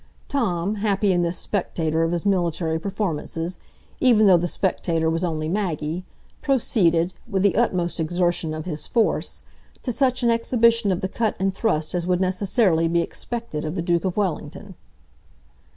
[0.27, 3.59] Tom, happy in this spectator of his military performances,
[3.99, 6.05] even though the spectator was only Maggie,
[6.41, 9.43] proceeded, with the utmost exertion of his force,
[9.83, 13.75] to such an exhibition of the cut and thrust as would necessarily be expected of
[13.75, 14.73] the Duke of Wellington.